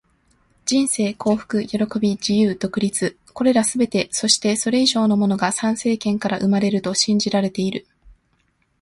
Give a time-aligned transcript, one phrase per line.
[0.65, 7.85] 人生、幸福、喜び、自由、独立――これらすべて、そしてそれ以上のものが参政権から生まれると信じられている。